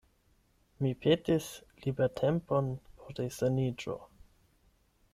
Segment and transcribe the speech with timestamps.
[0.85, 1.51] Mi petis
[1.85, 4.03] libertempon por resaniĝo.